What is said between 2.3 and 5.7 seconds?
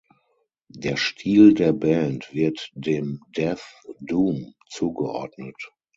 wird dem Death Doom zugeordnet.